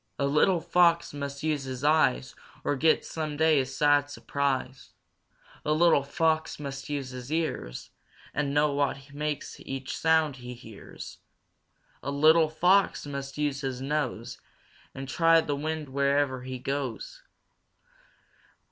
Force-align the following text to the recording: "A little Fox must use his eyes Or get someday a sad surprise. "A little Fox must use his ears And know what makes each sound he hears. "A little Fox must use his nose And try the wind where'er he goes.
"A 0.17 0.25
little 0.25 0.59
Fox 0.61 1.13
must 1.13 1.43
use 1.43 1.65
his 1.65 1.83
eyes 1.83 2.33
Or 2.63 2.75
get 2.75 3.05
someday 3.05 3.59
a 3.59 3.67
sad 3.67 4.09
surprise. 4.09 4.93
"A 5.63 5.73
little 5.73 6.01
Fox 6.01 6.59
must 6.59 6.89
use 6.89 7.11
his 7.11 7.31
ears 7.31 7.91
And 8.33 8.51
know 8.51 8.73
what 8.73 9.13
makes 9.13 9.59
each 9.59 9.95
sound 9.95 10.37
he 10.37 10.55
hears. 10.55 11.19
"A 12.01 12.09
little 12.09 12.49
Fox 12.49 13.05
must 13.05 13.37
use 13.37 13.61
his 13.61 13.79
nose 13.79 14.39
And 14.95 15.07
try 15.07 15.39
the 15.39 15.55
wind 15.55 15.89
where'er 15.89 16.41
he 16.41 16.57
goes. 16.57 17.21